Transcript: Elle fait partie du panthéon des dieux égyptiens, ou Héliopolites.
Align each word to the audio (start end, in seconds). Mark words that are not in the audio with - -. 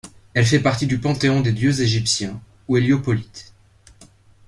Elle 0.33 0.47
fait 0.47 0.57
partie 0.59 0.87
du 0.87 0.97
panthéon 0.99 1.41
des 1.43 1.51
dieux 1.51 1.79
égyptiens, 1.79 2.41
ou 2.67 2.75
Héliopolites. 2.75 3.53